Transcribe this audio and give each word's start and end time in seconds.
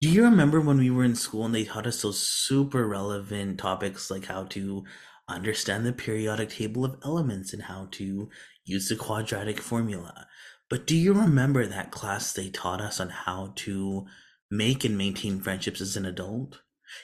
Do 0.00 0.08
you 0.08 0.24
remember 0.24 0.62
when 0.62 0.78
we 0.78 0.88
were 0.88 1.04
in 1.04 1.14
school 1.14 1.44
and 1.44 1.54
they 1.54 1.64
taught 1.64 1.86
us 1.86 2.00
those 2.00 2.18
super 2.18 2.88
relevant 2.88 3.58
topics 3.58 4.10
like 4.10 4.24
how 4.24 4.44
to 4.44 4.84
understand 5.28 5.84
the 5.84 5.92
periodic 5.92 6.48
table 6.48 6.86
of 6.86 6.98
elements 7.04 7.52
and 7.52 7.64
how 7.64 7.88
to 7.92 8.30
use 8.64 8.88
the 8.88 8.96
quadratic 8.96 9.60
formula? 9.60 10.26
But 10.70 10.86
do 10.86 10.96
you 10.96 11.12
remember 11.12 11.66
that 11.66 11.90
class 11.90 12.32
they 12.32 12.48
taught 12.48 12.80
us 12.80 12.98
on 12.98 13.10
how 13.10 13.52
to 13.56 14.06
make 14.50 14.86
and 14.86 14.96
maintain 14.96 15.38
friendships 15.38 15.82
as 15.82 15.98
an 15.98 16.06
adult? 16.06 16.62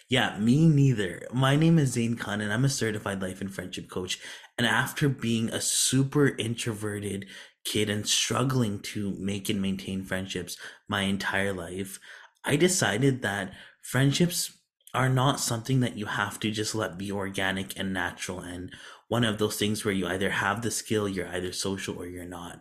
Yeah, 0.09 0.39
me 0.39 0.67
neither. 0.67 1.29
My 1.35 1.55
name 1.55 1.79
is 1.79 1.93
Zayne 1.93 2.17
Khan 2.19 2.41
and 2.41 2.51
I'm 2.51 2.65
a 2.65 2.71
certified 2.71 3.21
life 3.21 3.43
and 3.43 3.55
friendship 3.55 3.91
coach. 3.91 4.19
And 4.57 4.67
after 4.67 5.11
being 5.11 5.51
a 5.51 5.61
super 5.61 6.29
introverted 6.39 7.27
kid 7.67 7.91
and 7.91 8.09
struggling 8.09 8.81
to 8.81 9.15
make 9.19 9.51
and 9.51 9.61
maintain 9.61 10.03
friendships 10.03 10.57
my 10.89 11.03
entire 11.03 11.53
life, 11.53 11.99
I 12.47 12.57
decided 12.57 13.23
that 13.23 13.53
friendships 13.83 14.57
are 14.95 15.09
not 15.09 15.41
something 15.41 15.81
that 15.81 15.99
you 15.99 16.07
have 16.07 16.41
to 16.41 16.51
just 16.51 16.75
let 16.75 16.97
be 16.97 17.13
organic 17.13 17.79
and 17.79 17.93
natural 17.93 18.41
and 18.41 18.73
one 19.09 19.25
of 19.25 19.39
those 19.39 19.57
things 19.57 19.85
where 19.85 19.95
you 19.95 20.07
either 20.07 20.31
have 20.31 20.63
the 20.63 20.71
skill, 20.71 21.09
you're 21.09 21.29
either 21.29 21.53
social 21.53 21.97
or 21.97 22.07
you're 22.07 22.25
not. 22.25 22.61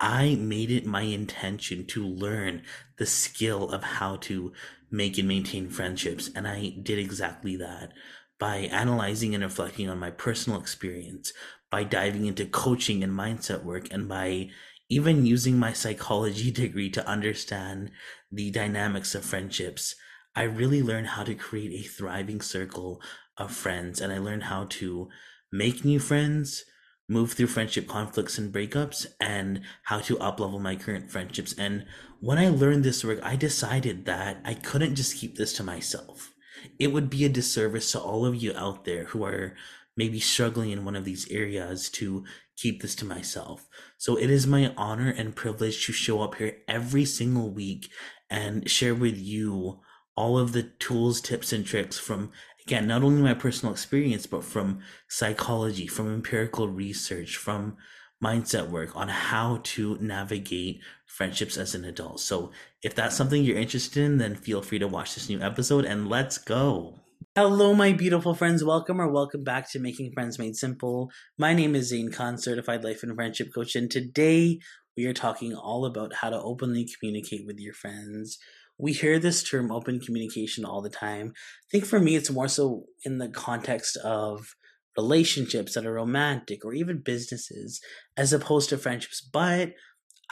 I 0.00 0.34
made 0.34 0.70
it 0.70 0.86
my 0.86 1.02
intention 1.02 1.86
to 1.86 2.04
learn 2.04 2.62
the 2.98 3.06
skill 3.06 3.70
of 3.70 3.82
how 3.82 4.16
to 4.16 4.52
make 4.90 5.18
and 5.18 5.28
maintain 5.28 5.70
friendships, 5.70 6.30
and 6.34 6.48
I 6.48 6.74
did 6.82 6.98
exactly 6.98 7.56
that 7.56 7.92
by 8.38 8.56
analyzing 8.56 9.34
and 9.34 9.44
reflecting 9.44 9.88
on 9.88 9.98
my 9.98 10.10
personal 10.10 10.60
experience, 10.60 11.32
by 11.70 11.84
diving 11.84 12.26
into 12.26 12.44
coaching 12.44 13.04
and 13.04 13.12
mindset 13.12 13.62
work, 13.62 13.86
and 13.92 14.08
by 14.08 14.50
even 14.88 15.24
using 15.24 15.58
my 15.58 15.72
psychology 15.72 16.50
degree 16.62 16.90
to 16.90 17.06
understand 17.08 17.90
the 18.34 18.50
dynamics 18.50 19.14
of 19.14 19.24
friendships, 19.24 19.94
I 20.36 20.42
really 20.42 20.82
learned 20.82 21.08
how 21.08 21.22
to 21.24 21.34
create 21.34 21.72
a 21.72 21.88
thriving 21.88 22.40
circle 22.40 23.00
of 23.36 23.52
friends 23.52 24.00
and 24.00 24.12
I 24.12 24.18
learned 24.18 24.44
how 24.44 24.66
to 24.70 25.08
make 25.52 25.84
new 25.84 26.00
friends, 26.00 26.64
move 27.08 27.32
through 27.32 27.46
friendship 27.46 27.86
conflicts 27.86 28.38
and 28.38 28.52
breakups, 28.52 29.06
and 29.20 29.60
how 29.84 30.00
to 30.00 30.16
uplevel 30.16 30.60
my 30.60 30.74
current 30.74 31.10
friendships. 31.10 31.54
And 31.56 31.86
when 32.20 32.38
I 32.38 32.48
learned 32.48 32.82
this 32.82 33.04
work, 33.04 33.20
I 33.22 33.36
decided 33.36 34.06
that 34.06 34.38
I 34.44 34.54
couldn't 34.54 34.96
just 34.96 35.16
keep 35.16 35.36
this 35.36 35.52
to 35.54 35.62
myself. 35.62 36.32
It 36.78 36.88
would 36.88 37.10
be 37.10 37.24
a 37.24 37.28
disservice 37.28 37.92
to 37.92 38.00
all 38.00 38.26
of 38.26 38.34
you 38.34 38.52
out 38.56 38.84
there 38.84 39.04
who 39.04 39.24
are 39.24 39.54
maybe 39.96 40.18
struggling 40.18 40.70
in 40.70 40.84
one 40.84 40.96
of 40.96 41.04
these 41.04 41.30
areas 41.30 41.88
to 41.88 42.24
keep 42.56 42.82
this 42.82 42.94
to 42.96 43.04
myself. 43.04 43.68
So 43.98 44.16
it 44.16 44.30
is 44.30 44.46
my 44.46 44.72
honor 44.76 45.10
and 45.10 45.36
privilege 45.36 45.86
to 45.86 45.92
show 45.92 46.22
up 46.22 46.36
here 46.36 46.58
every 46.68 47.04
single 47.04 47.50
week 47.50 47.90
and 48.34 48.68
share 48.68 48.96
with 48.96 49.16
you 49.16 49.78
all 50.16 50.36
of 50.36 50.52
the 50.52 50.64
tools, 50.64 51.20
tips, 51.20 51.52
and 51.52 51.64
tricks 51.64 52.00
from, 52.00 52.32
again, 52.66 52.84
not 52.88 53.04
only 53.04 53.22
my 53.22 53.32
personal 53.32 53.72
experience, 53.72 54.26
but 54.26 54.42
from 54.42 54.80
psychology, 55.08 55.86
from 55.86 56.12
empirical 56.12 56.68
research, 56.68 57.36
from 57.36 57.76
mindset 58.22 58.68
work 58.68 58.96
on 58.96 59.06
how 59.06 59.60
to 59.62 59.96
navigate 60.00 60.80
friendships 61.06 61.56
as 61.56 61.76
an 61.76 61.84
adult. 61.84 62.18
So 62.18 62.50
if 62.82 62.92
that's 62.92 63.14
something 63.14 63.44
you're 63.44 63.56
interested 63.56 64.02
in, 64.02 64.18
then 64.18 64.34
feel 64.34 64.62
free 64.62 64.80
to 64.80 64.88
watch 64.88 65.14
this 65.14 65.28
new 65.28 65.40
episode 65.40 65.84
and 65.84 66.08
let's 66.08 66.36
go. 66.38 66.98
Hello, 67.36 67.72
my 67.72 67.92
beautiful 67.92 68.34
friends. 68.34 68.64
Welcome 68.64 69.00
or 69.00 69.08
welcome 69.08 69.44
back 69.44 69.70
to 69.72 69.78
Making 69.78 70.12
Friends 70.12 70.40
Made 70.40 70.56
Simple. 70.56 71.10
My 71.38 71.54
name 71.54 71.74
is 71.76 71.92
Zayne 71.92 72.12
Khan, 72.12 72.38
certified 72.38 72.82
life 72.82 73.02
and 73.02 73.14
friendship 73.14 73.48
coach, 73.54 73.76
and 73.76 73.90
today 73.90 74.60
we 74.96 75.06
are 75.06 75.12
talking 75.12 75.54
all 75.54 75.84
about 75.84 76.14
how 76.14 76.30
to 76.30 76.40
openly 76.40 76.86
communicate 76.86 77.46
with 77.46 77.58
your 77.58 77.74
friends. 77.74 78.38
We 78.78 78.92
hear 78.92 79.18
this 79.18 79.42
term 79.42 79.70
open 79.70 80.00
communication 80.00 80.64
all 80.64 80.82
the 80.82 80.90
time. 80.90 81.32
I 81.36 81.68
think 81.70 81.84
for 81.84 82.00
me, 82.00 82.16
it's 82.16 82.30
more 82.30 82.48
so 82.48 82.84
in 83.04 83.18
the 83.18 83.28
context 83.28 83.96
of 83.98 84.54
relationships 84.96 85.74
that 85.74 85.86
are 85.86 85.92
romantic 85.92 86.64
or 86.64 86.72
even 86.72 87.02
businesses 87.04 87.80
as 88.16 88.32
opposed 88.32 88.68
to 88.68 88.78
friendships. 88.78 89.20
But 89.20 89.72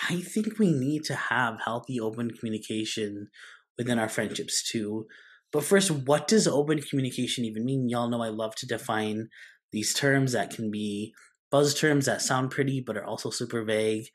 I 0.09 0.21
think 0.21 0.59
we 0.59 0.73
need 0.73 1.05
to 1.05 1.15
have 1.15 1.63
healthy 1.65 2.01
open 2.01 2.31
communication 2.31 3.29
within 3.77 3.99
our 3.99 4.09
friendships 4.09 4.69
too. 4.69 5.07
But 5.53 5.65
first, 5.65 5.91
what 5.91 6.29
does 6.29 6.49
open 6.49 6.81
communication 6.81 7.45
even 7.45 7.65
mean? 7.65 7.89
Y'all 7.89 8.09
know 8.09 8.23
I 8.23 8.29
love 8.29 8.55
to 8.57 8.67
define 8.67 9.29
these 9.71 9.93
terms 9.93 10.33
that 10.33 10.51
can 10.51 10.71
be 10.71 11.13
buzz 11.51 11.75
terms 11.75 12.07
that 12.07 12.23
sound 12.23 12.51
pretty 12.51 12.81
but 12.81 12.97
are 12.97 13.05
also 13.05 13.31
super 13.31 13.63
vague. 13.65 14.07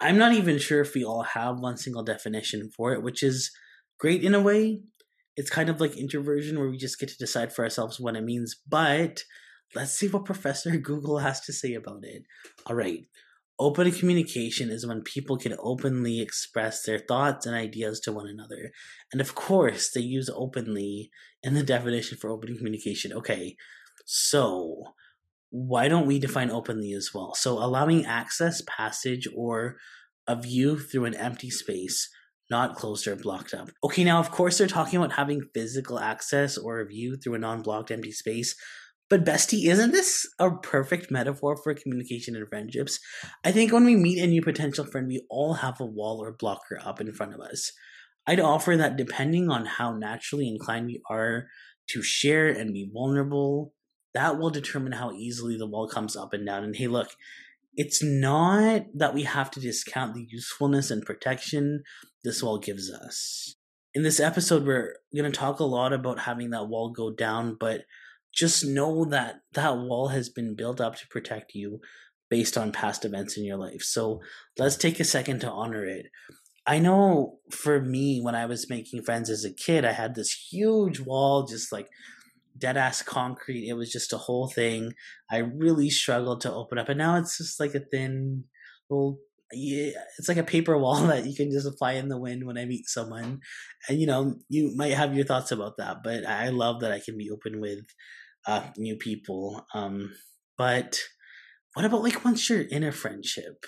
I'm 0.00 0.18
not 0.18 0.32
even 0.32 0.58
sure 0.58 0.80
if 0.80 0.94
we 0.94 1.04
all 1.04 1.22
have 1.22 1.58
one 1.58 1.76
single 1.76 2.02
definition 2.02 2.70
for 2.76 2.92
it, 2.92 3.02
which 3.02 3.22
is 3.22 3.50
great 3.98 4.22
in 4.22 4.34
a 4.34 4.40
way. 4.40 4.80
It's 5.36 5.50
kind 5.50 5.68
of 5.68 5.80
like 5.80 5.96
introversion 5.96 6.58
where 6.58 6.68
we 6.68 6.76
just 6.76 6.98
get 6.98 7.08
to 7.10 7.18
decide 7.18 7.52
for 7.52 7.64
ourselves 7.64 8.00
what 8.00 8.16
it 8.16 8.24
means. 8.24 8.56
But 8.68 9.24
let's 9.74 9.92
see 9.92 10.08
what 10.08 10.24
Professor 10.24 10.76
Google 10.76 11.18
has 11.18 11.40
to 11.42 11.52
say 11.52 11.74
about 11.74 12.04
it. 12.04 12.22
All 12.66 12.76
right. 12.76 13.06
Open 13.58 13.90
communication 13.90 14.68
is 14.68 14.86
when 14.86 15.00
people 15.00 15.38
can 15.38 15.56
openly 15.58 16.20
express 16.20 16.82
their 16.82 16.98
thoughts 16.98 17.46
and 17.46 17.54
ideas 17.54 18.00
to 18.00 18.12
one 18.12 18.28
another. 18.28 18.70
And 19.12 19.20
of 19.20 19.34
course, 19.34 19.90
they 19.90 20.02
use 20.02 20.28
openly 20.28 21.10
in 21.42 21.54
the 21.54 21.62
definition 21.62 22.18
for 22.18 22.28
open 22.28 22.54
communication. 22.54 23.14
Okay, 23.14 23.56
so 24.04 24.94
why 25.50 25.88
don't 25.88 26.06
we 26.06 26.18
define 26.18 26.50
openly 26.50 26.92
as 26.92 27.10
well? 27.14 27.34
So, 27.34 27.52
allowing 27.52 28.04
access, 28.04 28.62
passage, 28.66 29.28
or 29.34 29.76
a 30.26 30.36
view 30.36 30.78
through 30.78 31.04
an 31.04 31.14
empty 31.14 31.50
space, 31.50 32.08
not 32.50 32.76
closed 32.76 33.06
or 33.06 33.16
blocked 33.16 33.54
up. 33.54 33.70
Okay, 33.84 34.04
now, 34.04 34.18
of 34.18 34.30
course, 34.30 34.58
they're 34.58 34.66
talking 34.66 34.98
about 34.98 35.12
having 35.12 35.42
physical 35.54 35.98
access 35.98 36.56
or 36.56 36.80
a 36.80 36.86
view 36.86 37.16
through 37.16 37.34
a 37.34 37.38
non 37.38 37.62
blocked 37.62 37.90
empty 37.90 38.12
space. 38.12 38.54
But 39.08 39.24
bestie, 39.24 39.68
isn't 39.68 39.92
this 39.92 40.28
a 40.40 40.50
perfect 40.50 41.12
metaphor 41.12 41.56
for 41.62 41.74
communication 41.74 42.34
and 42.34 42.48
friendships? 42.48 42.98
I 43.44 43.52
think 43.52 43.72
when 43.72 43.84
we 43.84 43.94
meet 43.94 44.20
a 44.20 44.26
new 44.26 44.42
potential 44.42 44.84
friend, 44.84 45.06
we 45.06 45.24
all 45.30 45.54
have 45.54 45.80
a 45.80 45.86
wall 45.86 46.20
or 46.20 46.32
blocker 46.32 46.80
up 46.84 47.00
in 47.00 47.12
front 47.12 47.32
of 47.32 47.40
us. 47.40 47.70
I'd 48.26 48.40
offer 48.40 48.76
that 48.76 48.96
depending 48.96 49.48
on 49.48 49.64
how 49.64 49.92
naturally 49.96 50.48
inclined 50.48 50.86
we 50.86 51.00
are 51.08 51.46
to 51.90 52.02
share 52.02 52.48
and 52.48 52.72
be 52.72 52.90
vulnerable, 52.92 53.72
that 54.16 54.38
will 54.38 54.48
determine 54.48 54.92
how 54.92 55.12
easily 55.12 55.58
the 55.58 55.66
wall 55.66 55.86
comes 55.86 56.16
up 56.16 56.32
and 56.32 56.46
down. 56.46 56.64
And 56.64 56.74
hey, 56.74 56.86
look, 56.86 57.10
it's 57.74 58.02
not 58.02 58.86
that 58.94 59.12
we 59.12 59.24
have 59.24 59.50
to 59.50 59.60
discount 59.60 60.14
the 60.14 60.26
usefulness 60.26 60.90
and 60.90 61.04
protection 61.04 61.82
this 62.24 62.42
wall 62.42 62.58
gives 62.58 62.90
us. 62.90 63.56
In 63.94 64.02
this 64.02 64.18
episode, 64.18 64.66
we're 64.66 64.96
going 65.14 65.30
to 65.30 65.38
talk 65.38 65.60
a 65.60 65.64
lot 65.64 65.92
about 65.92 66.20
having 66.20 66.48
that 66.50 66.66
wall 66.66 66.88
go 66.88 67.12
down, 67.12 67.58
but 67.60 67.82
just 68.34 68.64
know 68.64 69.04
that 69.04 69.42
that 69.52 69.76
wall 69.76 70.08
has 70.08 70.30
been 70.30 70.56
built 70.56 70.80
up 70.80 70.96
to 70.96 71.08
protect 71.08 71.54
you 71.54 71.80
based 72.30 72.56
on 72.56 72.72
past 72.72 73.04
events 73.04 73.36
in 73.36 73.44
your 73.44 73.58
life. 73.58 73.82
So 73.82 74.22
let's 74.58 74.76
take 74.76 74.98
a 74.98 75.04
second 75.04 75.40
to 75.40 75.50
honor 75.50 75.84
it. 75.84 76.06
I 76.66 76.78
know 76.78 77.40
for 77.50 77.82
me, 77.82 78.20
when 78.22 78.34
I 78.34 78.46
was 78.46 78.70
making 78.70 79.02
friends 79.02 79.28
as 79.28 79.44
a 79.44 79.52
kid, 79.52 79.84
I 79.84 79.92
had 79.92 80.14
this 80.14 80.32
huge 80.50 81.00
wall, 81.00 81.44
just 81.44 81.70
like 81.70 81.88
dead 82.58 82.76
ass 82.76 83.02
concrete. 83.02 83.68
It 83.68 83.74
was 83.74 83.90
just 83.90 84.12
a 84.12 84.18
whole 84.18 84.48
thing. 84.48 84.92
I 85.30 85.38
really 85.38 85.90
struggled 85.90 86.40
to 86.42 86.52
open 86.52 86.78
up, 86.78 86.88
and 86.88 86.98
now 86.98 87.16
it's 87.16 87.38
just 87.38 87.60
like 87.60 87.74
a 87.74 87.80
thin 87.80 88.44
little. 88.90 89.18
It's 89.50 90.28
like 90.28 90.38
a 90.38 90.44
paper 90.44 90.76
wall 90.78 91.02
that 91.06 91.26
you 91.26 91.34
can 91.34 91.50
just 91.50 91.78
fly 91.78 91.92
in 91.92 92.08
the 92.08 92.18
wind 92.20 92.46
when 92.46 92.58
I 92.58 92.64
meet 92.64 92.88
someone, 92.88 93.40
and 93.88 94.00
you 94.00 94.06
know 94.06 94.36
you 94.48 94.74
might 94.76 94.94
have 94.94 95.14
your 95.14 95.24
thoughts 95.24 95.52
about 95.52 95.76
that, 95.78 95.98
but 96.02 96.26
I 96.26 96.48
love 96.48 96.80
that 96.80 96.92
I 96.92 97.00
can 97.00 97.16
be 97.16 97.30
open 97.30 97.60
with 97.60 97.84
uh, 98.46 98.68
new 98.76 98.96
people. 98.96 99.66
Um, 99.74 100.12
but 100.56 100.98
what 101.74 101.84
about 101.84 102.02
like 102.02 102.24
once 102.24 102.48
you're 102.48 102.62
in 102.62 102.84
a 102.84 102.92
friendship? 102.92 103.66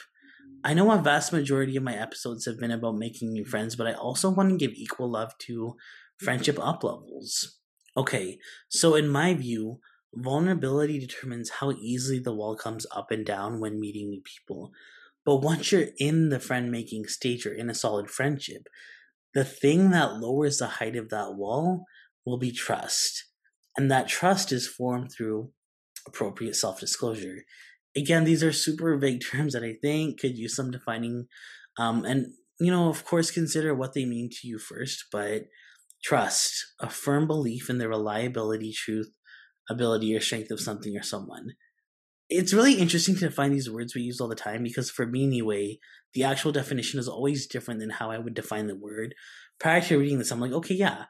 I 0.64 0.74
know 0.74 0.90
a 0.90 0.98
vast 0.98 1.32
majority 1.32 1.76
of 1.76 1.84
my 1.84 1.94
episodes 1.94 2.46
have 2.46 2.58
been 2.58 2.72
about 2.72 2.96
making 2.96 3.32
new 3.32 3.44
friends, 3.44 3.76
but 3.76 3.86
I 3.86 3.92
also 3.92 4.30
want 4.30 4.50
to 4.50 4.56
give 4.56 4.72
equal 4.74 5.10
love 5.10 5.32
to 5.46 5.74
friendship 6.18 6.58
up 6.60 6.82
levels. 6.82 7.57
Okay, 7.98 8.38
so 8.68 8.94
in 8.94 9.08
my 9.08 9.34
view, 9.34 9.80
vulnerability 10.14 11.00
determines 11.00 11.50
how 11.50 11.72
easily 11.72 12.20
the 12.20 12.32
wall 12.32 12.54
comes 12.54 12.86
up 12.94 13.10
and 13.10 13.26
down 13.26 13.58
when 13.58 13.80
meeting 13.80 14.08
new 14.08 14.20
people. 14.20 14.70
But 15.26 15.38
once 15.38 15.72
you're 15.72 15.88
in 15.98 16.28
the 16.28 16.38
friend 16.38 16.70
making 16.70 17.06
stage 17.06 17.44
or 17.44 17.52
in 17.52 17.68
a 17.68 17.74
solid 17.74 18.08
friendship, 18.08 18.68
the 19.34 19.44
thing 19.44 19.90
that 19.90 20.14
lowers 20.14 20.58
the 20.58 20.68
height 20.68 20.94
of 20.94 21.08
that 21.08 21.34
wall 21.34 21.86
will 22.24 22.38
be 22.38 22.52
trust. 22.52 23.24
And 23.76 23.90
that 23.90 24.06
trust 24.06 24.52
is 24.52 24.68
formed 24.68 25.10
through 25.10 25.50
appropriate 26.06 26.54
self 26.54 26.78
disclosure. 26.78 27.42
Again, 27.96 28.22
these 28.22 28.44
are 28.44 28.52
super 28.52 28.96
vague 28.96 29.22
terms 29.28 29.54
that 29.54 29.64
I 29.64 29.74
think 29.82 30.20
could 30.20 30.38
use 30.38 30.54
some 30.54 30.70
defining. 30.70 31.26
Um, 31.76 32.04
and, 32.04 32.28
you 32.60 32.70
know, 32.70 32.90
of 32.90 33.04
course, 33.04 33.32
consider 33.32 33.74
what 33.74 33.94
they 33.94 34.04
mean 34.04 34.30
to 34.30 34.46
you 34.46 34.60
first, 34.60 35.06
but 35.10 35.46
trust, 36.02 36.66
a 36.80 36.88
firm 36.88 37.26
belief 37.26 37.68
in 37.68 37.78
the 37.78 37.88
reliability, 37.88 38.72
truth, 38.72 39.10
ability, 39.68 40.14
or 40.14 40.20
strength 40.20 40.50
of 40.50 40.60
something 40.60 40.96
or 40.96 41.02
someone. 41.02 41.52
It's 42.30 42.52
really 42.52 42.74
interesting 42.74 43.16
to 43.16 43.30
find 43.30 43.54
these 43.54 43.70
words 43.70 43.94
we 43.94 44.02
use 44.02 44.20
all 44.20 44.28
the 44.28 44.34
time 44.34 44.62
because, 44.62 44.90
for 44.90 45.06
me 45.06 45.24
anyway, 45.24 45.78
the 46.14 46.24
actual 46.24 46.52
definition 46.52 47.00
is 47.00 47.08
always 47.08 47.46
different 47.46 47.80
than 47.80 47.90
how 47.90 48.10
I 48.10 48.18
would 48.18 48.34
define 48.34 48.66
the 48.66 48.76
word. 48.76 49.14
prior 49.58 49.80
to 49.80 49.98
reading 49.98 50.18
this, 50.18 50.30
I'm 50.30 50.40
like, 50.40 50.52
okay, 50.52 50.74
yeah, 50.74 51.04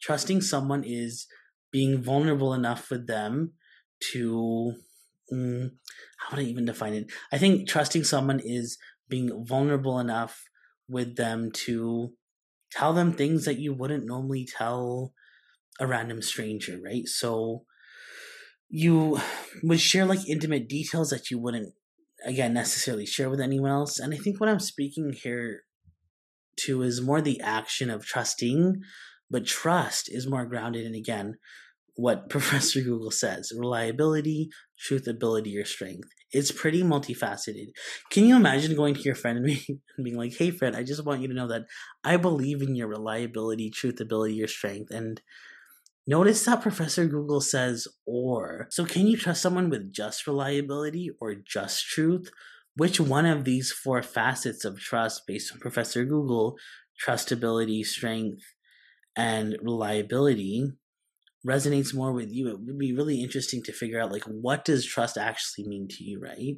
trusting 0.00 0.40
someone 0.40 0.84
is 0.84 1.26
being 1.72 2.02
vulnerable 2.02 2.54
enough 2.54 2.90
with 2.90 3.06
them 3.06 3.52
to 4.12 4.74
mm, 5.32 5.70
how 6.18 6.36
would 6.36 6.44
I 6.44 6.48
even 6.48 6.64
define 6.64 6.94
it? 6.94 7.12
I 7.32 7.38
think 7.38 7.68
trusting 7.68 8.04
someone 8.04 8.40
is 8.42 8.78
being 9.08 9.44
vulnerable 9.44 9.98
enough 9.98 10.44
with 10.88 11.16
them 11.16 11.50
to 11.52 12.12
tell 12.72 12.92
them 12.92 13.12
things 13.12 13.44
that 13.44 13.58
you 13.58 13.72
wouldn't 13.72 14.06
normally 14.06 14.46
tell 14.46 15.12
a 15.78 15.86
random 15.86 16.22
stranger, 16.22 16.78
right? 16.84 17.06
So 17.06 17.64
you 18.68 19.18
would 19.62 19.80
share 19.80 20.04
like 20.04 20.28
intimate 20.28 20.68
details 20.68 21.10
that 21.10 21.30
you 21.30 21.38
wouldn't 21.38 21.74
again 22.24 22.52
necessarily 22.52 23.06
share 23.06 23.30
with 23.30 23.40
anyone 23.40 23.70
else. 23.70 23.98
And 23.98 24.14
I 24.14 24.16
think 24.16 24.40
what 24.40 24.48
I'm 24.48 24.60
speaking 24.60 25.12
here 25.12 25.62
to 26.60 26.82
is 26.82 27.00
more 27.00 27.20
the 27.20 27.40
action 27.40 27.90
of 27.90 28.04
trusting, 28.04 28.82
but 29.30 29.46
trust 29.46 30.08
is 30.10 30.28
more 30.28 30.44
grounded 30.44 30.86
in 30.86 30.94
again 30.94 31.36
what 31.96 32.28
Professor 32.30 32.80
Google 32.80 33.10
says 33.10 33.52
reliability, 33.56 34.50
truthability, 34.88 35.60
or 35.60 35.64
strength. 35.64 36.08
It's 36.32 36.52
pretty 36.52 36.82
multifaceted. 36.82 37.68
Can 38.10 38.24
you 38.24 38.36
imagine 38.36 38.76
going 38.76 38.94
to 38.94 39.02
your 39.02 39.14
friend 39.14 39.38
and 39.46 40.04
being 40.04 40.16
like, 40.16 40.34
hey, 40.36 40.50
friend, 40.50 40.76
I 40.76 40.82
just 40.82 41.04
want 41.04 41.22
you 41.22 41.28
to 41.28 41.34
know 41.34 41.48
that 41.48 41.66
I 42.04 42.16
believe 42.16 42.62
in 42.62 42.76
your 42.76 42.88
reliability, 42.88 43.70
truthability, 43.70 44.36
your 44.36 44.48
strength. 44.48 44.90
And 44.90 45.20
notice 46.06 46.44
that 46.44 46.62
Professor 46.62 47.06
Google 47.06 47.40
says 47.40 47.88
or. 48.06 48.68
So, 48.70 48.84
can 48.84 49.06
you 49.06 49.16
trust 49.16 49.42
someone 49.42 49.70
with 49.70 49.92
just 49.92 50.26
reliability 50.26 51.10
or 51.20 51.34
just 51.34 51.86
truth? 51.86 52.30
Which 52.76 53.00
one 53.00 53.26
of 53.26 53.44
these 53.44 53.72
four 53.72 54.02
facets 54.02 54.64
of 54.64 54.78
trust, 54.78 55.26
based 55.26 55.52
on 55.52 55.58
Professor 55.58 56.04
Google, 56.04 56.56
trustability, 57.04 57.84
strength, 57.84 58.42
and 59.16 59.56
reliability, 59.62 60.72
resonates 61.46 61.94
more 61.94 62.12
with 62.12 62.30
you, 62.30 62.48
it 62.48 62.60
would 62.60 62.78
be 62.78 62.92
really 62.92 63.22
interesting 63.22 63.62
to 63.64 63.72
figure 63.72 64.00
out 64.00 64.12
like 64.12 64.24
what 64.24 64.64
does 64.64 64.84
trust 64.84 65.16
actually 65.16 65.66
mean 65.66 65.88
to 65.88 66.04
you, 66.04 66.20
right? 66.20 66.56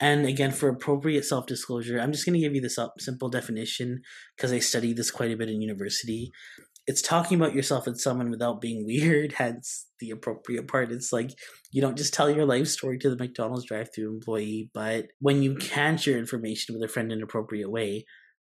And 0.00 0.26
again, 0.26 0.52
for 0.52 0.68
appropriate 0.68 1.24
self 1.24 1.46
disclosure, 1.46 1.98
I'm 2.00 2.12
just 2.12 2.24
going 2.24 2.34
to 2.34 2.40
give 2.40 2.54
you 2.54 2.60
this 2.60 2.78
simple 2.98 3.28
definition 3.28 4.02
because 4.36 4.52
I 4.52 4.60
studied 4.60 4.96
this 4.96 5.10
quite 5.10 5.32
a 5.32 5.36
bit 5.36 5.48
in 5.48 5.60
university. 5.60 6.30
It's 6.86 7.02
talking 7.02 7.38
about 7.38 7.54
yourself 7.54 7.86
and 7.86 8.00
someone 8.00 8.30
without 8.30 8.60
being 8.60 8.86
weird, 8.86 9.32
hence 9.32 9.86
the 10.00 10.10
appropriate 10.10 10.68
part. 10.68 10.92
It's 10.92 11.12
like 11.12 11.30
you 11.72 11.82
don't 11.82 11.98
just 11.98 12.14
tell 12.14 12.30
your 12.30 12.46
life 12.46 12.68
story 12.68 12.98
to 12.98 13.10
the 13.10 13.16
McDonald's 13.16 13.66
drive 13.66 13.88
through 13.94 14.14
employee, 14.14 14.70
but 14.72 15.06
when 15.18 15.42
you 15.42 15.56
can 15.56 15.96
share 15.96 16.18
information 16.18 16.74
with 16.74 16.88
a 16.88 16.92
friend 16.92 17.10
in 17.10 17.18
an 17.18 17.24
appropriate 17.24 17.70
way, 17.70 18.04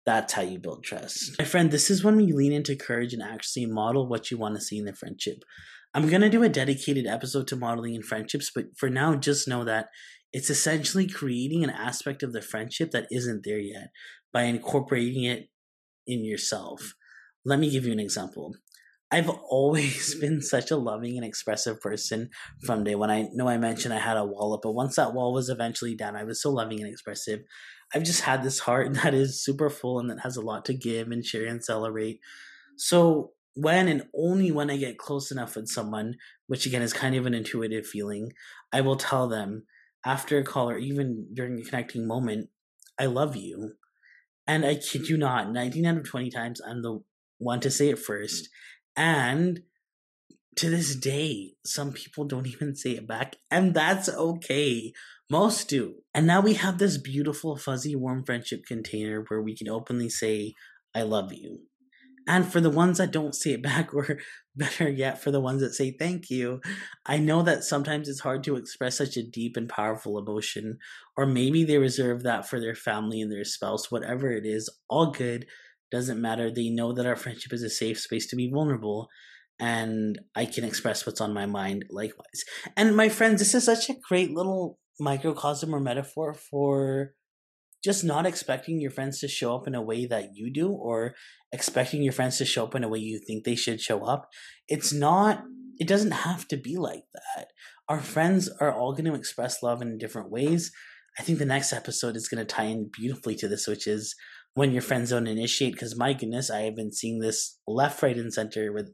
that's 0.09 0.33
how 0.33 0.41
you 0.41 0.59
build 0.59 0.83
trust. 0.85 1.39
My 1.39 1.45
friend, 1.45 1.71
this 1.71 1.91
is 1.91 2.03
when 2.03 2.17
we 2.17 2.33
lean 2.33 2.51
into 2.51 2.75
courage 2.75 3.13
and 3.13 3.23
actually 3.23 3.67
model 3.67 4.09
what 4.09 4.31
you 4.31 4.39
want 4.39 4.55
to 4.55 4.61
see 4.63 4.79
in 4.79 4.87
the 4.87 4.95
friendship. 4.95 5.45
I'm 5.93 6.09
going 6.09 6.23
to 6.23 6.31
do 6.31 6.43
a 6.43 6.49
dedicated 6.49 7.07
episode 7.07 7.47
to 7.49 7.57
modeling 7.57 7.95
in 7.95 8.03
friendships, 8.03 8.51
but 8.55 8.69
for 8.75 8.89
now, 8.89 9.17
just 9.17 9.47
know 9.47 9.65
that 9.65 9.89
it's 10.33 10.49
essentially 10.49 11.07
creating 11.07 11.63
an 11.63 11.69
aspect 11.69 12.23
of 12.23 12.33
the 12.33 12.41
friendship 12.41 12.91
that 12.93 13.07
isn't 13.11 13.43
there 13.45 13.59
yet 13.59 13.89
by 14.33 14.45
incorporating 14.45 15.25
it 15.25 15.51
in 16.07 16.25
yourself. 16.25 16.95
Let 17.45 17.59
me 17.59 17.69
give 17.69 17.85
you 17.85 17.93
an 17.93 18.01
example. 18.01 18.55
I've 19.11 19.29
always 19.29 20.15
been 20.21 20.41
such 20.41 20.71
a 20.71 20.77
loving 20.77 21.19
and 21.19 21.27
expressive 21.27 21.83
person 21.83 22.31
from 22.65 22.83
day 22.83 22.95
one. 22.95 23.11
I 23.11 23.29
know 23.35 23.47
I 23.47 23.59
mentioned 23.59 23.93
I 23.93 23.99
had 23.99 24.17
a 24.17 24.25
wall 24.25 24.55
up, 24.55 24.61
but 24.63 24.73
once 24.73 24.97
that 24.97 25.13
wall 25.13 25.35
was 25.35 25.51
eventually 25.51 25.95
down, 25.95 26.17
I 26.17 26.25
was 26.25 26.41
so 26.41 26.51
loving 26.51 26.81
and 26.81 26.91
expressive. 26.91 27.41
I've 27.95 28.05
just 28.05 28.23
had 28.23 28.43
this 28.43 28.61
heart 28.61 28.93
that 29.03 29.15
is 29.15 29.43
super 29.43 29.71
full 29.71 29.99
and 29.99 30.11
that 30.11 30.21
has 30.21 30.37
a 30.37 30.43
lot 30.43 30.65
to 30.67 30.75
give 30.75 31.11
and 31.11 31.25
share 31.25 31.47
and 31.47 31.65
celebrate. 31.65 32.21
So 32.77 33.33
when 33.55 33.89
and 33.89 34.05
only 34.15 34.53
when 34.53 34.71
I 34.71 34.77
get 34.77 34.99
close 34.99 35.31
enough 35.31 35.57
with 35.57 35.69
someone, 35.69 36.15
which 36.47 36.67
again 36.67 36.83
is 36.83 36.93
kind 36.93 37.17
of 37.17 37.27
an 37.27 37.35
intuitive 37.35 37.87
feeling, 37.87 38.33
I 38.73 38.83
will 38.83 38.97
tell 38.97 39.29
them 39.29 39.65
after 40.05 40.39
a 40.39 40.45
call 40.45 40.71
or 40.71 40.79
even 40.79 41.27
during 41.35 41.59
a 41.59 41.65
connecting 41.65 42.07
moment, 42.07 42.51
I 42.99 43.07
love 43.07 43.37
you. 43.37 43.73
And 44.47 44.65
I 44.65 44.77
kid 44.77 45.09
you 45.09 45.19
not, 45.19 45.53
19 45.53 45.85
out 45.87 45.99
of 45.99 46.05
20 46.05 46.31
times 46.31 46.61
I'm 46.67 46.83
the 46.83 47.01
one 47.39 47.61
to 47.61 47.71
say 47.71 47.91
it 47.91 47.99
first. 47.99 48.49
And 48.97 49.61
to 50.57 50.71
this 50.71 50.97
day, 50.97 51.53
some 51.65 51.93
people 51.93 52.25
don't 52.25 52.47
even 52.55 52.75
say 52.75 52.93
it 52.93 53.07
back, 53.07 53.37
and 53.51 53.75
that's 53.75 54.09
okay. 54.09 54.93
Most 55.31 55.69
do. 55.69 55.97
And 56.15 56.27
now 56.27 56.41
we 56.41 56.55
have 56.55 56.79
this 56.79 56.97
beautiful, 56.97 57.57
fuzzy, 57.57 57.95
warm 57.95 58.25
friendship 58.25 58.63
container 58.67 59.25
where 59.29 59.43
we 59.43 59.55
can 59.55 59.69
openly 59.69 60.09
say, 60.09 60.55
I 60.95 61.03
love 61.03 61.33
you. 61.33 61.61
And 62.27 62.51
for 62.51 62.61
the 62.61 62.71
ones 62.71 62.99
that 62.99 63.11
don't 63.11 63.35
say 63.35 63.53
it 63.53 63.63
back, 63.63 63.95
or 63.95 64.19
better 64.57 64.89
yet, 64.89 65.21
for 65.21 65.31
the 65.31 65.41
ones 65.41 65.61
that 65.61 65.75
say 65.75 65.91
thank 65.99 66.31
you, 66.31 66.61
I 67.07 67.19
know 67.19 67.43
that 67.43 67.65
sometimes 67.65 68.09
it's 68.09 68.21
hard 68.21 68.45
to 68.45 68.57
express 68.57 68.99
such 68.99 69.17
a 69.17 69.23
deep 69.27 69.57
and 69.57 69.69
powerful 69.69 70.19
emotion, 70.19 70.79
or 71.17 71.27
maybe 71.27 71.65
they 71.65 71.79
reserve 71.79 72.23
that 72.23 72.49
for 72.49 72.61
their 72.61 72.75
family 72.75 73.21
and 73.21 73.33
their 73.33 73.45
spouse, 73.45 73.91
whatever 73.91 74.31
it 74.31 74.47
is, 74.47 74.71
all 74.89 75.11
good, 75.11 75.47
doesn't 75.91 76.21
matter. 76.21 76.51
They 76.51 76.69
know 76.69 76.93
that 76.93 77.07
our 77.07 77.17
friendship 77.17 77.53
is 77.53 77.63
a 77.63 77.71
safe 77.71 77.99
space 77.99 78.27
to 78.29 78.37
be 78.37 78.51
vulnerable, 78.51 79.09
and 79.59 80.19
I 80.35 80.45
can 80.45 80.65
express 80.65 81.07
what's 81.07 81.21
on 81.21 81.33
my 81.33 81.47
mind 81.47 81.87
likewise. 81.91 82.45
And 82.77 82.95
my 82.95 83.09
friends, 83.09 83.41
this 83.41 83.55
is 83.55 83.65
such 83.65 83.89
a 83.89 83.97
great 84.09 84.33
little 84.33 84.79
microcosm 85.01 85.75
or 85.75 85.81
metaphor 85.81 86.35
for 86.35 87.13
just 87.85 88.03
not 88.03 88.27
expecting 88.27 88.81
your 88.81 88.91
friends 88.91 89.21
to 89.21 89.29
show 89.29 89.55
up 89.55 89.67
in 89.69 89.75
a 89.75 89.83
way 89.83 90.05
that 90.07 90.31
you 90.35 90.53
do 90.53 90.71
or 90.71 91.15
expecting 91.53 92.03
your 92.03 92.13
friends 92.13 92.39
to 92.39 92.45
show 92.45 92.65
up 92.65 92.75
in 92.75 92.85
a 92.85 92.89
way 92.89 92.99
you 92.99 93.21
think 93.25 93.45
they 93.45 93.55
should 93.55 93.81
show 93.81 94.05
up. 94.05 94.29
It's 94.67 94.93
not, 94.93 95.45
it 95.79 95.87
doesn't 95.87 96.11
have 96.11 96.49
to 96.49 96.57
be 96.57 96.77
like 96.77 97.05
that. 97.15 97.47
Our 97.89 98.01
friends 98.01 98.51
are 98.61 98.73
all 98.73 98.93
going 98.93 99.05
to 99.05 99.15
express 99.15 99.63
love 99.63 99.81
in 99.81 99.97
different 99.97 100.31
ways. 100.31 100.73
I 101.19 101.23
think 101.23 101.39
the 101.39 101.47
next 101.47 101.73
episode 101.73 102.17
is 102.17 102.29
going 102.29 102.45
to 102.45 102.55
tie 102.55 102.65
in 102.65 102.91
beautifully 102.93 103.35
to 103.37 103.49
this, 103.49 103.67
which 103.67 103.87
is 103.87 104.15
when 104.55 104.73
your 104.73 104.83
friends 104.83 105.11
don't 105.11 105.27
initiate. 105.27 105.73
Because 105.73 105.97
my 105.97 106.13
goodness, 106.13 106.51
I 106.51 106.63
have 106.63 106.77
been 106.77 106.93
seeing 106.93 107.21
this 107.21 107.59
left, 107.67 108.03
right, 108.03 108.17
and 108.17 108.33
center 108.33 108.73
with 108.73 108.91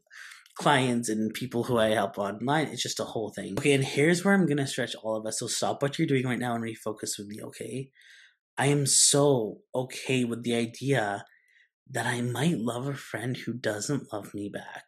clients 0.57 1.09
and 1.09 1.35
people 1.35 1.65
who 1.65 1.79
I 1.79 1.91
help 1.91 2.19
online. 2.19 2.69
It's 2.69 2.83
just 2.83 3.01
a 3.01 3.05
whole 3.05 3.31
thing. 3.31 3.55
Okay, 3.59 3.73
and 3.73 3.85
here's 3.85 4.25
where 4.25 4.35
I'm 4.35 4.47
gonna 4.47 4.67
stretch 4.67 4.95
all 5.03 5.17
of 5.17 5.27
us. 5.27 5.41
So 5.41 5.47
stop 5.47 5.83
what 5.83 5.99
you're 5.99 6.09
doing 6.09 6.27
right 6.27 6.39
now 6.39 6.55
and 6.55 6.65
refocus 6.65 7.19
with 7.19 7.27
me, 7.27 7.41
okay? 7.43 7.91
I 8.57 8.67
am 8.67 8.87
so 8.87 9.59
okay 9.75 10.25
with 10.25 10.45
the 10.45 10.55
idea 10.55 11.25
that 11.91 12.07
I 12.07 12.21
might 12.21 12.59
love 12.59 12.87
a 12.87 12.95
friend 12.95 13.37
who 13.37 13.53
doesn't 13.53 14.13
love 14.13 14.33
me 14.33 14.49
back. 14.49 14.85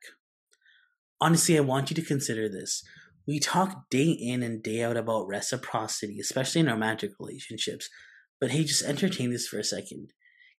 Honestly, 1.20 1.56
I 1.56 1.62
want 1.62 1.90
you 1.90 1.96
to 1.96 2.02
consider 2.02 2.48
this. 2.48 2.82
We 3.26 3.40
talk 3.40 3.90
day 3.90 4.10
in 4.10 4.42
and 4.42 4.62
day 4.62 4.84
out 4.84 4.96
about 4.96 5.26
reciprocity, 5.26 6.20
especially 6.20 6.60
in 6.60 6.68
romantic 6.68 7.12
relationships. 7.18 7.88
But 8.40 8.50
hey, 8.50 8.64
just 8.64 8.84
entertain 8.84 9.30
this 9.30 9.48
for 9.48 9.58
a 9.58 9.64
second. 9.64 10.12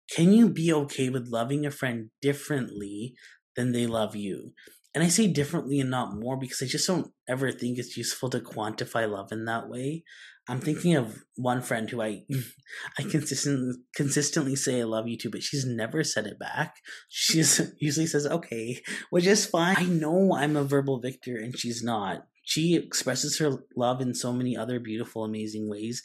Can 0.10 0.34
you 0.34 0.50
be 0.50 0.74
okay 0.74 1.10
with 1.10 1.30
loving 1.30 1.66
a 1.66 1.72
friend 1.72 2.10
differently 2.22 3.14
than 3.56 3.72
they 3.72 3.88
love 3.88 4.16
you? 4.16 4.54
And 4.98 5.04
I 5.04 5.10
say 5.10 5.28
differently 5.28 5.80
and 5.80 5.92
not 5.92 6.18
more 6.18 6.38
because 6.38 6.60
I 6.60 6.66
just 6.66 6.88
don't 6.88 7.12
ever 7.30 7.52
think 7.52 7.78
it's 7.78 7.96
useful 7.96 8.32
to 8.32 8.40
quantify 8.40 9.08
love 9.08 9.32
in 9.32 9.46
that 9.46 9.70
way. 9.70 10.04
I'm 10.50 10.60
thinking 10.60 10.96
of 10.96 11.24
one 11.36 11.62
friend 11.62 11.88
who 11.88 12.02
I 12.02 12.24
I 12.98 13.04
consistently 13.04 13.76
consistently 13.96 14.56
say 14.56 14.82
I 14.82 14.86
love 14.86 15.08
you 15.08 15.16
to, 15.20 15.30
but 15.30 15.44
she's 15.44 15.68
never 15.68 16.04
said 16.04 16.26
it 16.26 16.40
back. 16.40 16.78
She's 17.10 17.62
usually 17.80 18.08
says 18.08 18.26
okay, 18.26 18.82
which 19.12 19.28
is 19.28 19.46
fine. 19.46 19.76
I 19.78 19.84
know 19.84 20.34
I'm 20.36 20.56
a 20.56 20.64
verbal 20.64 21.00
victor 21.00 21.36
and 21.36 21.56
she's 21.56 21.84
not. 21.84 22.26
She 22.44 22.74
expresses 22.74 23.38
her 23.38 23.60
love 23.76 24.02
in 24.02 24.16
so 24.16 24.34
many 24.34 24.58
other 24.58 24.80
beautiful, 24.80 25.24
amazing 25.24 25.70
ways. 25.70 26.02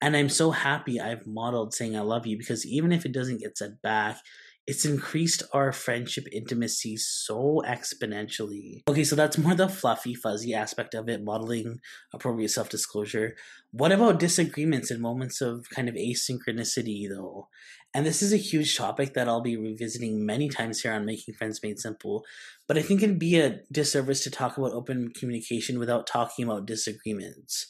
And 0.00 0.16
I'm 0.16 0.28
so 0.28 0.52
happy 0.52 1.00
I've 1.00 1.26
modeled 1.26 1.74
saying 1.74 1.96
I 1.96 2.02
love 2.02 2.28
you 2.28 2.38
because 2.38 2.64
even 2.64 2.92
if 2.92 3.04
it 3.04 3.10
doesn't 3.10 3.40
get 3.40 3.58
said 3.58 3.82
back, 3.82 4.18
it's 4.66 4.84
increased 4.84 5.44
our 5.52 5.72
friendship 5.72 6.26
intimacy 6.32 6.96
so 6.96 7.62
exponentially. 7.64 8.82
Okay, 8.88 9.04
so 9.04 9.14
that's 9.14 9.38
more 9.38 9.54
the 9.54 9.68
fluffy, 9.68 10.14
fuzzy 10.14 10.54
aspect 10.54 10.94
of 10.94 11.08
it, 11.08 11.22
modeling 11.22 11.80
appropriate 12.12 12.50
self 12.50 12.68
disclosure. 12.68 13.36
What 13.70 13.92
about 13.92 14.18
disagreements 14.18 14.90
and 14.90 15.00
moments 15.00 15.40
of 15.40 15.70
kind 15.70 15.88
of 15.88 15.94
asynchronicity, 15.94 17.08
though? 17.08 17.48
And 17.94 18.04
this 18.04 18.22
is 18.22 18.32
a 18.32 18.38
huge 18.38 18.76
topic 18.76 19.14
that 19.14 19.28
I'll 19.28 19.40
be 19.40 19.56
revisiting 19.56 20.26
many 20.26 20.48
times 20.48 20.80
here 20.80 20.92
on 20.92 21.06
Making 21.06 21.34
Friends 21.34 21.60
Made 21.62 21.78
Simple. 21.78 22.24
But 22.66 22.76
I 22.76 22.82
think 22.82 23.02
it'd 23.02 23.18
be 23.18 23.38
a 23.38 23.60
disservice 23.70 24.24
to 24.24 24.30
talk 24.30 24.58
about 24.58 24.72
open 24.72 25.12
communication 25.18 25.78
without 25.78 26.08
talking 26.08 26.44
about 26.44 26.66
disagreements. 26.66 27.68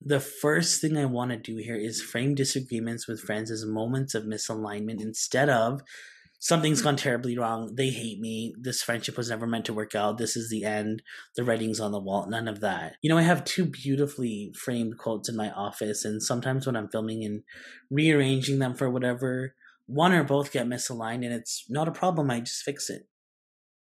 The 0.00 0.20
first 0.20 0.82
thing 0.82 0.98
I 0.98 1.06
want 1.06 1.30
to 1.30 1.38
do 1.38 1.56
here 1.56 1.76
is 1.76 2.02
frame 2.02 2.34
disagreements 2.34 3.08
with 3.08 3.22
friends 3.22 3.50
as 3.50 3.64
moments 3.64 4.14
of 4.14 4.24
misalignment 4.24 5.00
instead 5.00 5.48
of 5.48 5.80
something's 6.44 6.82
gone 6.82 6.96
terribly 6.96 7.38
wrong. 7.38 7.74
They 7.74 7.88
hate 7.88 8.20
me. 8.20 8.54
This 8.60 8.82
friendship 8.82 9.16
was 9.16 9.30
never 9.30 9.46
meant 9.46 9.64
to 9.64 9.72
work 9.72 9.94
out. 9.94 10.18
This 10.18 10.36
is 10.36 10.50
the 10.50 10.62
end. 10.62 11.02
The 11.36 11.42
writing's 11.42 11.80
on 11.80 11.90
the 11.90 11.98
wall. 11.98 12.28
None 12.28 12.48
of 12.48 12.60
that. 12.60 12.96
You 13.00 13.08
know, 13.08 13.16
I 13.16 13.22
have 13.22 13.46
two 13.46 13.64
beautifully 13.64 14.52
framed 14.54 14.98
quotes 14.98 15.30
in 15.30 15.36
my 15.36 15.50
office, 15.52 16.04
and 16.04 16.22
sometimes 16.22 16.66
when 16.66 16.76
I'm 16.76 16.90
filming 16.90 17.24
and 17.24 17.44
rearranging 17.90 18.58
them 18.58 18.74
for 18.74 18.90
whatever, 18.90 19.54
one 19.86 20.12
or 20.12 20.22
both 20.22 20.52
get 20.52 20.66
misaligned 20.66 21.24
and 21.24 21.32
it's 21.32 21.64
not 21.70 21.88
a 21.88 21.92
problem. 21.92 22.30
I 22.30 22.40
just 22.40 22.62
fix 22.62 22.90
it. 22.90 23.04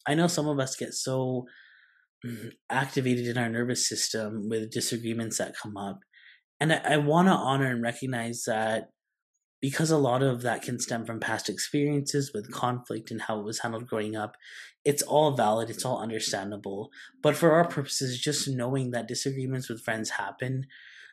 I 0.07 0.13
know 0.13 0.27
some 0.27 0.47
of 0.47 0.59
us 0.59 0.75
get 0.75 0.93
so 0.93 1.45
mm, 2.23 2.51
activated 2.69 3.25
in 3.25 3.39
our 3.39 3.49
nervous 3.49 3.89
system 3.89 4.49
with 4.49 4.69
disagreements 4.69 5.39
that 5.39 5.55
come 5.61 5.77
up. 5.77 6.01
And 6.59 6.73
I, 6.73 6.81
I 6.85 6.97
want 6.97 7.27
to 7.27 7.33
honor 7.33 7.71
and 7.71 7.81
recognize 7.81 8.43
that 8.45 8.89
because 9.61 9.91
a 9.91 9.97
lot 9.97 10.23
of 10.23 10.41
that 10.41 10.63
can 10.63 10.79
stem 10.79 11.05
from 11.05 11.19
past 11.19 11.47
experiences 11.47 12.31
with 12.33 12.51
conflict 12.51 13.11
and 13.11 13.21
how 13.21 13.39
it 13.39 13.45
was 13.45 13.59
handled 13.59 13.87
growing 13.87 14.15
up, 14.15 14.35
it's 14.83 15.03
all 15.03 15.35
valid, 15.35 15.69
it's 15.69 15.85
all 15.85 16.01
understandable. 16.01 16.89
But 17.21 17.35
for 17.35 17.51
our 17.51 17.67
purposes, 17.67 18.19
just 18.19 18.47
knowing 18.47 18.91
that 18.91 19.07
disagreements 19.07 19.69
with 19.69 19.83
friends 19.83 20.11
happen, 20.11 20.65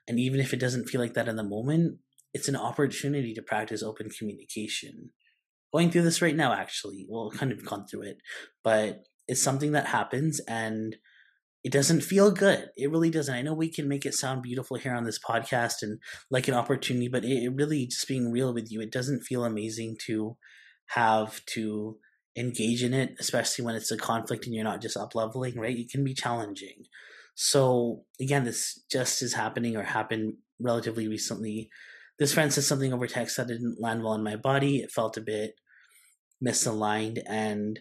and 0.08 0.18
even 0.18 0.40
if 0.40 0.54
it 0.54 0.60
doesn't 0.60 0.88
feel 0.88 1.00
like 1.00 1.12
that 1.14 1.28
in 1.28 1.36
the 1.36 1.44
moment, 1.44 1.98
it's 2.32 2.48
an 2.48 2.56
opportunity 2.56 3.34
to 3.34 3.42
practice 3.42 3.82
open 3.82 4.08
communication. 4.08 5.10
Going 5.70 5.90
through 5.90 6.02
this 6.02 6.22
right 6.22 6.36
now, 6.36 6.54
actually, 6.54 7.06
well, 7.06 7.30
kind 7.30 7.52
of 7.52 7.64
gone 7.66 7.86
through 7.86 8.02
it, 8.02 8.18
but 8.64 9.04
it's 9.26 9.42
something 9.42 9.72
that 9.72 9.86
happens 9.86 10.40
and 10.48 10.96
it 11.64 11.72
doesn't 11.72 12.02
feel 12.02 12.30
good. 12.30 12.68
It 12.76 12.90
really 12.90 13.10
doesn't. 13.10 13.34
I 13.34 13.42
know 13.42 13.54
we 13.54 13.70
can 13.70 13.88
make 13.88 14.06
it 14.06 14.14
sound 14.14 14.42
beautiful 14.42 14.76
here 14.76 14.94
on 14.94 15.04
this 15.04 15.18
podcast 15.18 15.82
and 15.82 15.98
like 16.30 16.48
an 16.48 16.54
opportunity, 16.54 17.08
but 17.08 17.24
it, 17.24 17.44
it 17.44 17.52
really 17.54 17.86
just 17.86 18.06
being 18.06 18.30
real 18.30 18.54
with 18.54 18.70
you, 18.70 18.80
it 18.80 18.92
doesn't 18.92 19.24
feel 19.24 19.44
amazing 19.44 19.96
to 20.06 20.36
have 20.90 21.44
to 21.46 21.98
engage 22.36 22.82
in 22.82 22.94
it, 22.94 23.14
especially 23.18 23.64
when 23.64 23.74
it's 23.74 23.90
a 23.90 23.96
conflict 23.96 24.46
and 24.46 24.54
you're 24.54 24.64
not 24.64 24.80
just 24.80 24.96
up 24.96 25.14
leveling, 25.14 25.58
right? 25.58 25.76
It 25.76 25.90
can 25.90 26.04
be 26.04 26.14
challenging. 26.14 26.84
So 27.34 28.04
again, 28.20 28.44
this 28.44 28.84
just 28.90 29.22
is 29.22 29.34
happening 29.34 29.76
or 29.76 29.82
happened 29.82 30.34
relatively 30.60 31.08
recently. 31.08 31.70
This 32.18 32.34
friend 32.34 32.52
said 32.52 32.64
something 32.64 32.92
over 32.92 33.06
text 33.06 33.36
that 33.36 33.48
didn't 33.48 33.80
land 33.80 34.02
well 34.02 34.14
in 34.14 34.24
my 34.24 34.36
body. 34.36 34.78
It 34.78 34.92
felt 34.92 35.16
a 35.16 35.20
bit 35.20 35.54
misaligned 36.44 37.18
and 37.28 37.80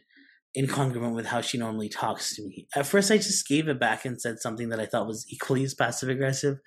incongruent 0.57 1.13
with 1.13 1.27
how 1.27 1.41
she 1.41 1.57
normally 1.57 1.89
talks 1.89 2.35
to 2.35 2.41
me. 2.41 2.67
At 2.75 2.87
first, 2.87 3.11
I 3.11 3.17
just 3.17 3.47
gave 3.47 3.67
it 3.67 3.79
back 3.79 4.05
and 4.05 4.19
said 4.19 4.39
something 4.39 4.69
that 4.69 4.79
I 4.79 4.85
thought 4.85 5.07
was 5.07 5.25
equally 5.29 5.63
as 5.63 5.73
passive 5.73 6.09
aggressive. 6.09 6.57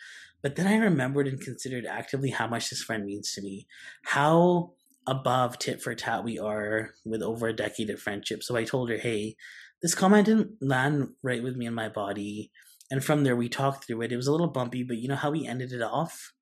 But 0.43 0.57
then 0.57 0.67
I 0.67 0.77
remembered 0.77 1.29
and 1.29 1.41
considered 1.41 1.85
actively 1.85 2.31
how 2.31 2.47
much 2.47 2.71
this 2.71 2.83
friend 2.83 3.05
means 3.05 3.33
to 3.35 3.43
me, 3.43 3.67
how 4.05 4.73
above 5.07 5.59
tit 5.59 5.83
for 5.83 5.95
tat 5.95 6.25
we 6.25 6.39
are 6.39 6.91
with 7.05 7.23
over 7.23 7.49
a 7.49 7.57
decade 7.57 7.91
of 7.91 8.01
friendship. 8.01 8.43
So 8.43 8.57
I 8.57 8.65
told 8.65 8.91
her, 8.91 8.97
hey, 8.97 9.37
this 9.83 9.95
comment 9.95 10.27
didn't 10.27 10.53
land 10.61 11.09
right 11.23 11.43
with 11.43 11.57
me 11.57 11.67
in 11.67 11.75
my 11.75 11.89
body. 11.89 12.51
And 12.91 13.05
from 13.05 13.25
there, 13.25 13.37
we 13.37 13.49
talked 13.49 13.87
through 13.87 14.03
it. 14.03 14.13
It 14.13 14.17
was 14.17 14.27
a 14.27 14.33
little 14.33 14.49
bumpy, 14.49 14.83
but 14.83 14.99
you 14.99 15.09
know 15.09 15.17
how 15.17 15.31
we 15.31 15.47
ended 15.47 15.73
it 15.73 15.83
off? 15.83 16.33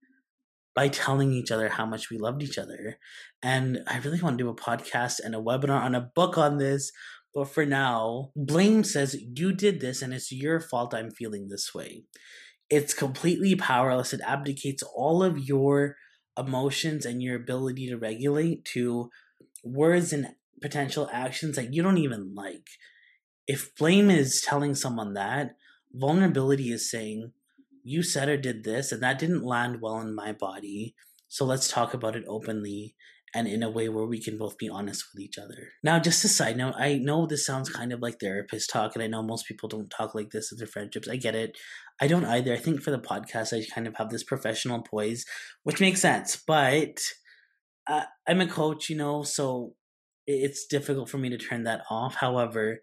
By 0.74 0.88
telling 0.88 1.32
each 1.32 1.50
other 1.50 1.68
how 1.68 1.86
much 1.86 2.08
we 2.08 2.18
loved 2.18 2.42
each 2.42 2.56
other. 2.56 2.98
And 3.42 3.80
I 3.88 3.98
really 3.98 4.22
want 4.22 4.38
to 4.38 4.44
do 4.44 4.50
a 4.50 4.54
podcast 4.54 5.18
and 5.22 5.34
a 5.34 5.38
webinar 5.38 5.80
on 5.80 5.96
a 5.96 6.10
book 6.14 6.38
on 6.38 6.58
this 6.58 6.92
but 7.34 7.46
for 7.46 7.66
now, 7.66 8.32
blame 8.34 8.84
says 8.84 9.16
you 9.20 9.52
did 9.52 9.80
this 9.80 10.02
and 10.02 10.12
it's 10.12 10.32
your 10.32 10.60
fault 10.60 10.94
I'm 10.94 11.10
feeling 11.10 11.48
this 11.48 11.74
way. 11.74 12.04
It's 12.70 12.94
completely 12.94 13.54
powerless. 13.54 14.12
It 14.12 14.20
abdicates 14.24 14.82
all 14.82 15.22
of 15.22 15.38
your 15.38 15.96
emotions 16.36 17.04
and 17.06 17.22
your 17.22 17.36
ability 17.36 17.88
to 17.88 17.96
regulate 17.96 18.64
to 18.66 19.10
words 19.62 20.12
and 20.12 20.34
potential 20.60 21.08
actions 21.12 21.56
that 21.56 21.72
you 21.72 21.82
don't 21.82 21.98
even 21.98 22.34
like. 22.34 22.66
If 23.46 23.74
blame 23.76 24.10
is 24.10 24.42
telling 24.42 24.74
someone 24.74 25.14
that, 25.14 25.56
vulnerability 25.92 26.70
is 26.70 26.90
saying, 26.90 27.32
you 27.82 28.02
said 28.02 28.28
or 28.28 28.36
did 28.36 28.64
this, 28.64 28.92
and 28.92 29.02
that 29.02 29.18
didn't 29.18 29.44
land 29.44 29.80
well 29.80 30.00
in 30.00 30.14
my 30.14 30.32
body. 30.32 30.94
So 31.28 31.44
let's 31.44 31.68
talk 31.68 31.94
about 31.94 32.16
it 32.16 32.24
openly 32.28 32.94
and 33.34 33.46
in 33.46 33.62
a 33.62 33.70
way 33.70 33.88
where 33.88 34.06
we 34.06 34.20
can 34.20 34.38
both 34.38 34.58
be 34.58 34.68
honest 34.68 35.04
with 35.12 35.22
each 35.22 35.38
other. 35.38 35.68
Now, 35.82 35.98
just 35.98 36.24
a 36.24 36.28
side 36.28 36.56
note, 36.56 36.74
I 36.76 36.98
know 36.98 37.26
this 37.26 37.44
sounds 37.44 37.68
kind 37.68 37.92
of 37.92 38.00
like 38.00 38.20
therapist 38.20 38.70
talk, 38.70 38.94
and 38.94 39.02
I 39.02 39.06
know 39.06 39.22
most 39.22 39.46
people 39.46 39.68
don't 39.68 39.90
talk 39.90 40.14
like 40.14 40.30
this 40.30 40.50
in 40.52 40.58
their 40.58 40.66
friendships. 40.66 41.08
I 41.08 41.16
get 41.16 41.34
it. 41.34 41.56
I 42.00 42.06
don't 42.06 42.24
either. 42.24 42.52
I 42.52 42.58
think 42.58 42.82
for 42.82 42.90
the 42.90 42.98
podcast, 42.98 43.52
I 43.52 43.64
kind 43.72 43.86
of 43.86 43.96
have 43.96 44.10
this 44.10 44.24
professional 44.24 44.82
poise, 44.82 45.24
which 45.64 45.80
makes 45.80 46.00
sense, 46.00 46.42
but 46.46 47.00
uh, 47.88 48.04
I'm 48.26 48.40
a 48.40 48.46
coach, 48.46 48.88
you 48.88 48.96
know, 48.96 49.22
so 49.22 49.74
it's 50.26 50.66
difficult 50.66 51.08
for 51.08 51.18
me 51.18 51.30
to 51.30 51.38
turn 51.38 51.64
that 51.64 51.82
off. 51.90 52.16
However, 52.16 52.80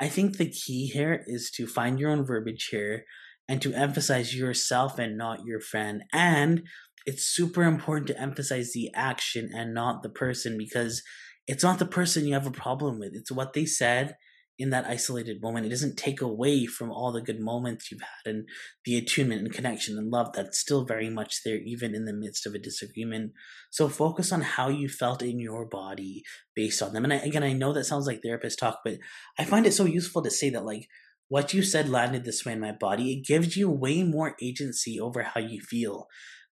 I 0.00 0.08
think 0.08 0.36
the 0.36 0.50
key 0.50 0.86
here 0.86 1.22
is 1.26 1.50
to 1.56 1.66
find 1.66 2.00
your 2.00 2.10
own 2.10 2.24
verbiage 2.24 2.68
here 2.70 3.04
and 3.48 3.62
to 3.62 3.72
emphasize 3.74 4.34
yourself 4.34 4.98
and 4.98 5.16
not 5.16 5.44
your 5.44 5.60
friend. 5.60 6.02
And 6.12 6.64
it's 7.06 7.24
super 7.24 7.62
important 7.62 8.08
to 8.08 8.20
emphasize 8.20 8.72
the 8.72 8.90
action 8.94 9.50
and 9.54 9.72
not 9.72 10.02
the 10.02 10.10
person 10.10 10.58
because 10.58 11.02
it's 11.46 11.62
not 11.62 11.78
the 11.78 11.86
person 11.86 12.26
you 12.26 12.34
have 12.34 12.46
a 12.46 12.50
problem 12.50 12.98
with. 12.98 13.12
It's 13.14 13.30
what 13.30 13.52
they 13.52 13.64
said 13.64 14.16
in 14.58 14.70
that 14.70 14.86
isolated 14.86 15.40
moment. 15.42 15.66
It 15.66 15.68
doesn't 15.68 15.96
take 15.96 16.20
away 16.20 16.66
from 16.66 16.90
all 16.90 17.12
the 17.12 17.20
good 17.20 17.40
moments 17.40 17.90
you've 17.90 18.00
had 18.00 18.30
and 18.32 18.48
the 18.84 18.96
attunement 18.96 19.42
and 19.42 19.52
connection 19.52 19.98
and 19.98 20.10
love 20.10 20.32
that's 20.32 20.58
still 20.58 20.84
very 20.84 21.10
much 21.10 21.42
there, 21.44 21.58
even 21.58 21.94
in 21.94 22.06
the 22.06 22.12
midst 22.12 22.46
of 22.46 22.54
a 22.54 22.58
disagreement. 22.58 23.32
So 23.70 23.88
focus 23.88 24.32
on 24.32 24.40
how 24.40 24.68
you 24.68 24.88
felt 24.88 25.22
in 25.22 25.38
your 25.38 25.68
body 25.68 26.22
based 26.54 26.82
on 26.82 26.92
them. 26.92 27.04
And 27.04 27.12
I, 27.12 27.16
again, 27.16 27.44
I 27.44 27.52
know 27.52 27.72
that 27.72 27.84
sounds 27.84 28.06
like 28.06 28.20
therapist 28.22 28.58
talk, 28.58 28.80
but 28.84 28.94
I 29.38 29.44
find 29.44 29.66
it 29.66 29.74
so 29.74 29.84
useful 29.84 30.22
to 30.22 30.30
say 30.30 30.50
that, 30.50 30.64
like, 30.64 30.88
what 31.28 31.52
you 31.52 31.62
said 31.62 31.88
landed 31.88 32.24
this 32.24 32.44
way 32.44 32.52
in 32.52 32.60
my 32.60 32.72
body. 32.72 33.12
It 33.12 33.26
gives 33.26 33.56
you 33.56 33.70
way 33.70 34.02
more 34.02 34.36
agency 34.40 34.98
over 34.98 35.22
how 35.22 35.40
you 35.40 35.60
feel. 35.60 36.06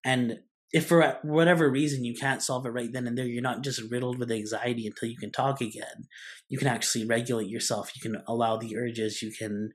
And 0.05 0.41
if 0.73 0.87
for 0.87 1.19
whatever 1.23 1.71
reason 1.71 2.05
you 2.05 2.15
can't 2.15 2.43
solve 2.43 2.67
it 2.67 2.71
right 2.71 2.93
then 2.93 3.07
and 3.07 3.17
there, 3.17 3.27
you're 3.27 3.43
not 3.43 3.63
just 3.63 3.91
riddled 3.91 4.19
with 4.19 4.31
anxiety 4.31 4.87
until 4.87 5.09
you 5.09 5.17
can 5.17 5.31
talk 5.31 5.61
again. 5.61 6.09
You 6.49 6.59
can 6.59 6.67
actually 6.67 7.07
regulate 7.07 7.49
yourself. 7.49 7.93
You 7.95 8.03
can 8.03 8.23
allow 8.27 8.57
the 8.57 8.77
urges. 8.77 9.23
You 9.23 9.33
can 9.33 9.73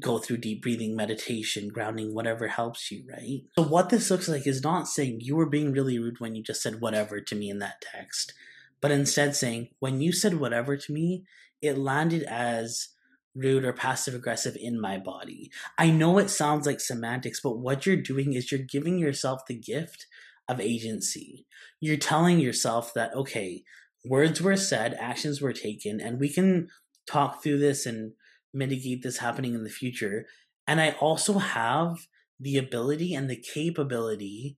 go 0.00 0.18
through 0.18 0.38
deep 0.38 0.62
breathing, 0.62 0.96
meditation, 0.96 1.68
grounding, 1.68 2.14
whatever 2.14 2.48
helps 2.48 2.90
you, 2.90 3.04
right? 3.08 3.42
So, 3.54 3.64
what 3.64 3.90
this 3.90 4.10
looks 4.10 4.28
like 4.28 4.46
is 4.46 4.62
not 4.62 4.88
saying 4.88 5.18
you 5.20 5.36
were 5.36 5.48
being 5.48 5.72
really 5.72 5.98
rude 5.98 6.20
when 6.20 6.34
you 6.34 6.42
just 6.42 6.62
said 6.62 6.80
whatever 6.80 7.20
to 7.20 7.34
me 7.34 7.50
in 7.50 7.58
that 7.58 7.82
text, 7.92 8.32
but 8.80 8.90
instead 8.90 9.36
saying, 9.36 9.68
when 9.78 10.00
you 10.00 10.12
said 10.12 10.40
whatever 10.40 10.76
to 10.76 10.92
me, 10.92 11.24
it 11.60 11.76
landed 11.76 12.22
as 12.22 12.88
rude 13.34 13.64
or 13.64 13.72
passive 13.72 14.14
aggressive 14.14 14.56
in 14.60 14.80
my 14.80 14.98
body. 14.98 15.50
I 15.78 15.90
know 15.90 16.18
it 16.18 16.28
sounds 16.28 16.66
like 16.66 16.80
semantics, 16.80 17.40
but 17.42 17.58
what 17.58 17.86
you're 17.86 17.96
doing 17.96 18.34
is 18.34 18.52
you're 18.52 18.60
giving 18.60 18.98
yourself 18.98 19.42
the 19.46 19.58
gift 19.58 20.06
of 20.48 20.60
agency. 20.60 21.46
You're 21.80 21.96
telling 21.96 22.38
yourself 22.38 22.92
that, 22.94 23.14
okay, 23.14 23.64
words 24.04 24.40
were 24.42 24.56
said, 24.56 24.96
actions 25.00 25.40
were 25.40 25.52
taken, 25.52 26.00
and 26.00 26.20
we 26.20 26.28
can 26.28 26.68
talk 27.06 27.42
through 27.42 27.58
this 27.58 27.86
and 27.86 28.12
mitigate 28.52 29.02
this 29.02 29.18
happening 29.18 29.54
in 29.54 29.64
the 29.64 29.70
future. 29.70 30.26
And 30.66 30.80
I 30.80 30.90
also 31.00 31.38
have 31.38 32.06
the 32.38 32.58
ability 32.58 33.14
and 33.14 33.30
the 33.30 33.36
capability 33.36 34.56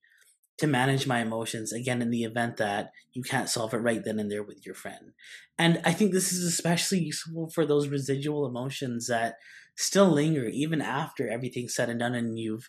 to 0.59 0.67
manage 0.67 1.07
my 1.07 1.21
emotions 1.21 1.73
again 1.73 2.01
in 2.01 2.11
the 2.11 2.23
event 2.23 2.57
that 2.59 2.93
you 3.13 3.23
can't 3.23 3.49
solve 3.49 3.75
it 3.75 3.79
right 3.79 4.05
then 4.05 4.19
and 4.19 4.31
there 4.31 4.43
with 4.43 4.65
your 4.65 4.75
friend. 4.75 5.13
And 5.59 5.81
I 5.85 5.93
think 5.93 6.13
this 6.13 6.33
is 6.33 6.45
especially 6.45 7.01
useful 7.01 7.51
for 7.51 7.67
those 7.67 7.89
residual 7.89 8.47
emotions 8.47 9.09
that 9.09 9.37
still 9.77 10.09
linger 10.09 10.47
even 10.47 10.81
after 10.81 11.29
everything's 11.29 11.75
said 11.75 11.89
and 11.91 12.01
done 12.01 12.15
and 12.15 12.39
you've 12.39 12.69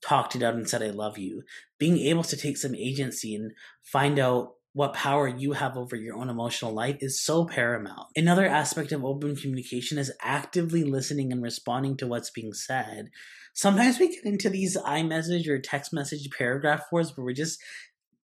talked 0.00 0.34
it 0.34 0.42
out 0.42 0.54
and 0.54 0.68
said 0.68 0.82
I 0.82 0.90
love 0.90 1.18
you. 1.18 1.42
Being 1.78 1.98
able 1.98 2.24
to 2.24 2.36
take 2.36 2.56
some 2.56 2.74
agency 2.74 3.34
and 3.34 3.52
find 3.82 4.18
out 4.18 4.52
what 4.76 4.92
power 4.92 5.26
you 5.26 5.52
have 5.52 5.76
over 5.76 5.96
your 5.96 6.16
own 6.16 6.28
emotional 6.28 6.72
life 6.72 6.98
is 7.00 7.22
so 7.22 7.46
paramount. 7.46 8.08
Another 8.14 8.46
aspect 8.46 8.92
of 8.92 9.04
open 9.04 9.34
communication 9.34 9.96
is 9.96 10.12
actively 10.20 10.84
listening 10.84 11.32
and 11.32 11.42
responding 11.42 11.96
to 11.96 12.06
what's 12.06 12.30
being 12.30 12.52
said 12.52 13.08
sometimes 13.56 13.98
we 13.98 14.08
get 14.14 14.24
into 14.24 14.50
these 14.50 14.76
iMessage 14.76 15.48
or 15.48 15.58
text 15.58 15.92
message 15.92 16.28
paragraph 16.36 16.84
wars 16.92 17.16
where 17.16 17.24
we're 17.24 17.32
just 17.32 17.58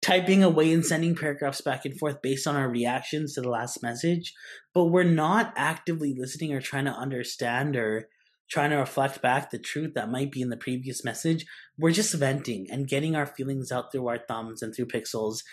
typing 0.01 0.43
away 0.43 0.73
and 0.73 0.85
sending 0.85 1.15
paragraphs 1.15 1.61
back 1.61 1.85
and 1.85 1.97
forth 1.97 2.21
based 2.21 2.47
on 2.47 2.55
our 2.55 2.69
reactions 2.69 3.33
to 3.33 3.41
the 3.41 3.49
last 3.49 3.81
message, 3.81 4.33
but 4.73 4.85
we're 4.85 5.03
not 5.03 5.53
actively 5.55 6.13
listening 6.17 6.53
or 6.53 6.59
trying 6.59 6.85
to 6.85 6.91
understand 6.91 7.75
or 7.75 8.07
trying 8.49 8.71
to 8.71 8.75
reflect 8.75 9.21
back 9.21 9.49
the 9.49 9.59
truth 9.59 9.93
that 9.93 10.11
might 10.11 10.31
be 10.31 10.41
in 10.41 10.49
the 10.49 10.57
previous 10.57 11.05
message. 11.05 11.45
We're 11.77 11.91
just 11.91 12.13
venting 12.13 12.67
and 12.69 12.87
getting 12.87 13.15
our 13.15 13.25
feelings 13.25 13.71
out 13.71 13.91
through 13.91 14.07
our 14.07 14.19
thumbs 14.27 14.61
and 14.61 14.75
through 14.75 14.87
pixels 14.87 15.43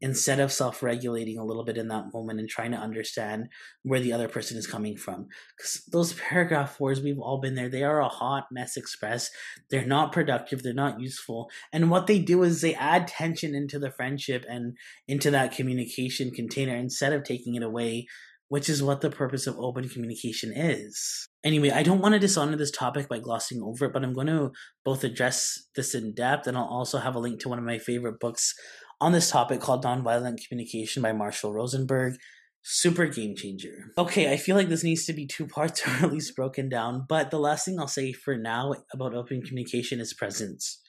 instead 0.00 0.40
of 0.40 0.52
self 0.52 0.82
regulating 0.82 1.38
a 1.38 1.44
little 1.44 1.64
bit 1.64 1.78
in 1.78 1.88
that 1.88 2.12
moment 2.12 2.38
and 2.38 2.48
trying 2.48 2.72
to 2.72 2.78
understand 2.78 3.48
where 3.82 4.00
the 4.00 4.12
other 4.12 4.28
person 4.28 4.56
is 4.56 4.66
coming 4.66 4.96
from. 4.96 5.26
Because 5.56 5.82
those 5.90 6.12
paragraph 6.14 6.78
wars, 6.78 7.00
we've 7.00 7.18
all 7.18 7.40
been 7.40 7.54
there. 7.54 7.68
They 7.68 7.82
are 7.82 8.00
a 8.00 8.08
hot 8.08 8.46
mess 8.50 8.76
express. 8.76 9.30
They're 9.70 9.86
not 9.86 10.12
productive. 10.12 10.62
They're 10.62 10.74
not 10.74 11.00
useful. 11.00 11.50
And 11.72 11.90
what 11.90 12.06
they 12.06 12.18
do 12.18 12.42
is 12.42 12.60
they 12.60 12.74
add 12.74 13.08
tension 13.08 13.54
into 13.54 13.78
the 13.78 13.90
friendship 13.90 14.44
and 14.48 14.76
into 15.08 15.30
that 15.30 15.52
communication 15.52 16.30
container 16.30 16.76
instead 16.76 17.12
of 17.12 17.24
taking 17.24 17.54
it 17.54 17.62
away 17.62 18.06
which 18.48 18.68
is 18.68 18.82
what 18.82 19.00
the 19.00 19.10
purpose 19.10 19.46
of 19.46 19.58
open 19.58 19.88
communication 19.88 20.52
is. 20.54 21.26
Anyway, 21.42 21.70
I 21.70 21.82
don't 21.82 22.00
want 22.00 22.14
to 22.14 22.18
dishonor 22.18 22.56
this 22.56 22.70
topic 22.70 23.08
by 23.08 23.18
glossing 23.18 23.62
over 23.62 23.86
it, 23.86 23.92
but 23.92 24.04
I'm 24.04 24.12
going 24.12 24.28
to 24.28 24.52
both 24.84 25.04
address 25.04 25.66
this 25.74 25.94
in 25.94 26.14
depth 26.14 26.46
and 26.46 26.56
I'll 26.56 26.64
also 26.64 26.98
have 26.98 27.14
a 27.14 27.18
link 27.18 27.40
to 27.40 27.48
one 27.48 27.58
of 27.58 27.64
my 27.64 27.78
favorite 27.78 28.20
books 28.20 28.54
on 29.00 29.12
this 29.12 29.30
topic 29.30 29.60
called 29.60 29.84
Nonviolent 29.84 30.38
Communication 30.46 31.02
by 31.02 31.12
Marshall 31.12 31.52
Rosenberg. 31.52 32.16
Super 32.62 33.06
game 33.06 33.36
changer. 33.36 33.92
Okay, 33.96 34.32
I 34.32 34.36
feel 34.36 34.56
like 34.56 34.68
this 34.68 34.82
needs 34.82 35.04
to 35.06 35.12
be 35.12 35.26
two 35.26 35.46
parts 35.46 35.86
or 35.86 35.90
at 36.04 36.12
least 36.12 36.34
broken 36.34 36.68
down, 36.68 37.06
but 37.08 37.30
the 37.30 37.38
last 37.38 37.64
thing 37.64 37.78
I'll 37.78 37.86
say 37.86 38.12
for 38.12 38.36
now 38.36 38.74
about 38.92 39.14
open 39.14 39.42
communication 39.42 40.00
is 40.00 40.12
presence. 40.12 40.80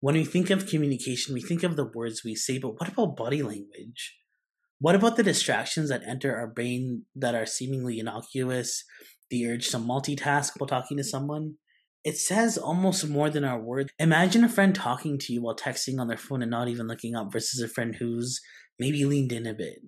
When 0.00 0.14
we 0.14 0.24
think 0.24 0.50
of 0.50 0.66
communication, 0.66 1.32
we 1.32 1.40
think 1.40 1.62
of 1.62 1.76
the 1.76 1.90
words 1.94 2.22
we 2.24 2.34
say, 2.34 2.58
but 2.58 2.78
what 2.78 2.88
about 2.88 3.16
body 3.16 3.42
language? 3.42 4.16
What 4.78 4.94
about 4.94 5.16
the 5.16 5.22
distractions 5.22 5.88
that 5.88 6.02
enter 6.06 6.36
our 6.36 6.48
brain 6.48 7.06
that 7.14 7.34
are 7.34 7.46
seemingly 7.46 7.98
innocuous? 7.98 8.84
The 9.30 9.46
urge 9.46 9.70
to 9.70 9.78
multitask 9.78 10.52
while 10.58 10.66
talking 10.66 10.96
to 10.98 11.04
someone? 11.04 11.54
It 12.04 12.18
says 12.18 12.58
almost 12.58 13.08
more 13.08 13.30
than 13.30 13.44
our 13.44 13.60
words. 13.60 13.90
Imagine 13.98 14.42
a 14.42 14.48
friend 14.48 14.74
talking 14.74 15.18
to 15.18 15.32
you 15.32 15.42
while 15.42 15.56
texting 15.56 16.00
on 16.00 16.08
their 16.08 16.16
phone 16.16 16.42
and 16.42 16.50
not 16.50 16.68
even 16.68 16.88
looking 16.88 17.14
up 17.14 17.32
versus 17.32 17.60
a 17.60 17.68
friend 17.68 17.94
who's 17.94 18.40
maybe 18.78 19.04
leaned 19.04 19.32
in 19.32 19.46
a 19.46 19.54
bit, 19.54 19.78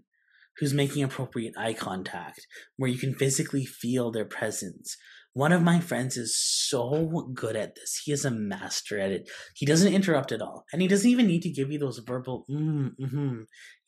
who's 0.59 0.73
making 0.73 1.03
appropriate 1.03 1.55
eye 1.59 1.73
contact, 1.73 2.47
where 2.77 2.91
you 2.91 2.99
can 2.99 3.15
physically 3.15 3.65
feel 3.65 4.13
their 4.13 4.25
presence. 4.25 4.97
One 5.33 5.51
of 5.51 5.63
my 5.63 5.81
friends 5.81 6.17
is 6.17 6.39
so 6.39 7.33
good 7.35 7.57
at 7.57 7.75
this. 7.75 8.03
He 8.05 8.13
is 8.13 8.25
a 8.25 8.31
master 8.31 9.01
at 9.01 9.11
it. 9.11 9.29
He 9.57 9.67
doesn't 9.67 9.93
interrupt 9.93 10.31
at 10.31 10.41
all. 10.41 10.65
And 10.73 10.81
he 10.81 10.87
doesn't 10.87 11.11
even 11.11 11.27
need 11.27 11.43
to 11.43 11.51
give 11.51 11.73
you 11.73 11.79
those 11.81 11.99
verbal, 11.99 12.47
mm, 12.49 12.93
mm-hmm, 13.01 13.41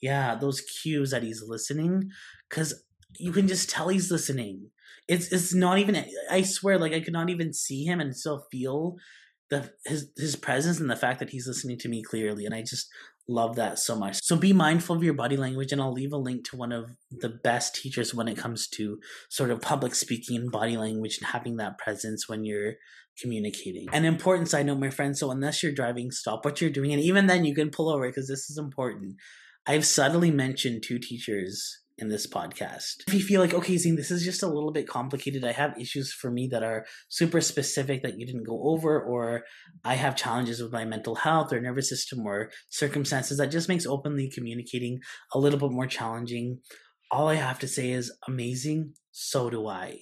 yeah, 0.03 0.35
those 0.35 0.61
cues 0.61 1.13
that 1.13 1.23
he's 1.23 1.45
listening. 1.47 2.11
Because 2.51 2.83
you 3.21 3.31
can 3.31 3.47
just 3.47 3.71
tell 3.71 3.87
he's 3.89 4.11
listening. 4.11 4.71
It's 5.09 5.33
it's 5.33 5.55
not 5.55 5.79
even. 5.79 6.05
I 6.31 6.43
swear, 6.43 6.79
like 6.79 6.93
I 6.93 7.01
could 7.01 7.13
not 7.13 7.31
even 7.31 7.53
see 7.53 7.85
him 7.85 8.01
and 8.01 8.17
still 8.17 8.47
feel 8.51 8.97
the 9.51 9.73
his 9.85 10.11
his 10.17 10.37
presence 10.37 10.81
and 10.81 10.91
the 10.91 10.97
fact 10.97 11.21
that 11.21 11.31
he's 11.31 11.47
listening 11.47 11.79
to 11.79 11.89
me 11.89 12.03
clearly. 12.03 12.45
And 12.45 12.55
I 12.55 12.63
just 12.63 12.89
love 13.29 13.57
that 13.57 13.79
so 13.79 13.97
much. 13.97 14.23
So 14.23 14.37
be 14.37 14.53
mindful 14.53 14.97
of 14.97 15.03
your 15.03 15.15
body 15.15 15.37
language, 15.37 15.73
and 15.73 15.81
I'll 15.81 15.93
leave 15.93 16.13
a 16.13 16.17
link 16.17 16.49
to 16.51 16.57
one 16.57 16.73
of 16.73 16.91
the 17.11 17.29
best 17.29 17.75
teachers 17.75 18.15
when 18.15 18.29
it 18.29 18.37
comes 18.37 18.69
to 18.71 18.99
sort 19.31 19.51
of 19.51 19.61
public 19.61 19.95
speaking 19.95 20.37
and 20.37 20.51
body 20.51 20.77
language 20.77 21.19
and 21.19 21.29
having 21.29 21.57
that 21.57 21.79
presence 21.79 22.29
when 22.29 22.45
you're 22.45 22.75
communicating. 23.21 23.89
An 23.93 24.05
important 24.05 24.49
side 24.49 24.67
note, 24.67 24.79
my 24.79 24.91
friend, 24.91 25.17
So 25.17 25.31
unless 25.31 25.63
you're 25.63 25.73
driving, 25.73 26.11
stop 26.11 26.45
what 26.45 26.61
you're 26.61 26.71
doing, 26.71 26.93
and 26.93 27.03
even 27.03 27.27
then 27.27 27.45
you 27.45 27.55
can 27.55 27.71
pull 27.71 27.91
over 27.91 28.07
because 28.07 28.29
this 28.29 28.51
is 28.51 28.59
important. 28.59 29.17
I've 29.67 29.87
subtly 29.87 30.31
mentioned 30.31 30.85
two 30.85 30.99
teachers 30.99 31.81
in 31.99 32.09
this 32.09 32.27
podcast. 32.27 33.05
If 33.09 33.15
you 33.15 33.21
feel 33.21 33.41
like, 33.41 33.55
okay, 33.55 33.77
Zayne, 33.77 33.97
this 33.97 34.11
is 34.11 34.25
just 34.25 34.43
a 34.43 34.49
little 34.49 34.73
bit 34.73 34.89
complicated, 34.89 35.45
I 35.45 35.53
have 35.53 35.79
issues 35.81 36.13
for 36.13 36.31
me 36.31 36.47
that 36.49 36.63
are 36.63 36.87
super 37.09 37.41
specific 37.41 38.03
that 38.03 38.19
you 38.19 38.27
didn't 38.27 38.47
go 38.47 38.61
over, 38.65 39.01
or 39.01 39.45
I 39.85 39.95
have 39.95 40.17
challenges 40.17 40.63
with 40.63 40.73
my 40.73 40.85
mental 40.85 41.15
health 41.15 41.53
or 41.53 41.61
nervous 41.61 41.89
system 41.89 42.27
or 42.27 42.51
circumstances 42.69 43.39
that 43.39 43.51
just 43.51 43.69
makes 43.69 43.87
openly 43.87 44.31
communicating 44.31 45.01
a 45.33 45.39
little 45.39 45.59
bit 45.59 45.73
more 45.73 45.87
challenging. 45.87 46.61
All 47.11 47.29
I 47.29 47.35
have 47.35 47.59
to 47.61 47.69
say 47.69 47.91
is 47.91 48.13
amazing, 48.29 48.95
so 49.11 49.49
do 49.49 49.67
I. 49.67 50.01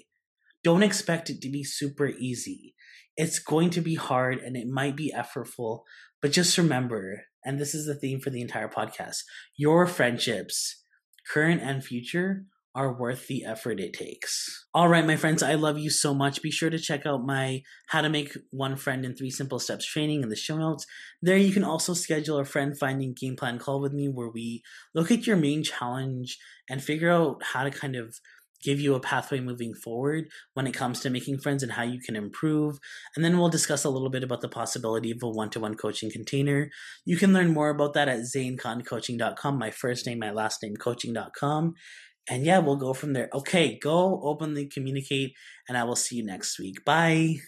Don't 0.64 0.82
expect 0.82 1.30
it 1.30 1.40
to 1.42 1.50
be 1.50 1.62
super 1.62 2.08
easy. 2.08 2.74
It's 3.16 3.38
going 3.38 3.70
to 3.70 3.80
be 3.80 3.94
hard 3.94 4.38
and 4.38 4.56
it 4.56 4.66
might 4.66 4.96
be 4.96 5.12
effortful, 5.16 5.82
but 6.20 6.32
just 6.32 6.58
remember, 6.58 7.24
and 7.44 7.60
this 7.60 7.74
is 7.74 7.86
the 7.86 7.94
theme 7.94 8.18
for 8.18 8.30
the 8.30 8.40
entire 8.40 8.68
podcast 8.68 9.18
your 9.56 9.86
friendships 9.86 10.83
current 11.32 11.62
and 11.62 11.84
future, 11.84 12.46
are 12.74 12.92
worth 12.92 13.28
the 13.28 13.44
effort 13.44 13.78
it 13.78 13.92
takes. 13.92 14.66
All 14.74 14.88
right, 14.88 15.06
my 15.06 15.14
friends, 15.14 15.44
I 15.44 15.54
love 15.54 15.78
you 15.78 15.90
so 15.90 16.12
much. 16.12 16.42
Be 16.42 16.50
sure 16.50 16.70
to 16.70 16.78
check 16.78 17.06
out 17.06 17.24
my 17.24 17.62
How 17.88 18.00
to 18.00 18.08
Make 18.08 18.36
One 18.50 18.76
Friend 18.76 19.04
in 19.04 19.14
Three 19.14 19.30
Simple 19.30 19.60
Steps 19.60 19.86
training 19.86 20.24
in 20.24 20.28
the 20.28 20.34
show 20.34 20.56
notes. 20.56 20.84
There, 21.22 21.36
you 21.36 21.52
can 21.52 21.62
also 21.62 21.94
schedule 21.94 22.38
a 22.38 22.44
friend 22.44 22.76
finding 22.76 23.14
game 23.14 23.36
plan 23.36 23.60
call 23.60 23.80
with 23.80 23.92
me 23.92 24.08
where 24.08 24.28
we 24.28 24.64
look 24.92 25.12
at 25.12 25.26
your 25.26 25.36
main 25.36 25.62
challenge 25.62 26.36
and 26.68 26.82
figure 26.82 27.12
out 27.12 27.42
how 27.44 27.62
to 27.62 27.70
kind 27.70 27.94
of 27.94 28.18
give 28.64 28.80
you 28.80 28.94
a 28.94 29.00
pathway 29.00 29.40
moving 29.40 29.74
forward 29.74 30.28
when 30.54 30.66
it 30.66 30.72
comes 30.72 31.00
to 31.00 31.10
making 31.10 31.38
friends 31.38 31.62
and 31.62 31.72
how 31.72 31.82
you 31.82 32.00
can 32.00 32.16
improve. 32.16 32.78
And 33.14 33.24
then 33.24 33.38
we'll 33.38 33.48
discuss 33.48 33.84
a 33.84 33.90
little 33.90 34.10
bit 34.10 34.24
about 34.24 34.40
the 34.40 34.48
possibility 34.48 35.10
of 35.10 35.22
a 35.22 35.28
one 35.28 35.50
to 35.50 35.60
one 35.60 35.74
coaching 35.74 36.10
container. 36.10 36.70
You 37.04 37.16
can 37.16 37.32
learn 37.32 37.52
more 37.52 37.70
about 37.70 37.94
that 37.94 38.08
at 38.08 38.20
zaynekhancoaching.com, 38.20 39.58
my 39.58 39.70
first 39.70 40.06
name, 40.06 40.18
my 40.18 40.30
last 40.30 40.62
name, 40.62 40.76
coaching.com. 40.76 41.74
And 42.28 42.44
yeah, 42.44 42.58
we'll 42.58 42.76
go 42.76 42.94
from 42.94 43.12
there. 43.12 43.28
Okay, 43.34 43.78
go 43.78 44.20
openly 44.22 44.66
communicate, 44.66 45.34
and 45.68 45.76
I 45.76 45.84
will 45.84 45.96
see 45.96 46.16
you 46.16 46.24
next 46.24 46.58
week. 46.58 46.82
Bye. 46.84 47.44